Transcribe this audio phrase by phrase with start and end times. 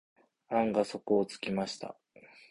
[0.49, 1.95] 案が底をつきました。